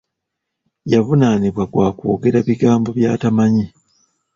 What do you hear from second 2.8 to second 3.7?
by’atamanyi.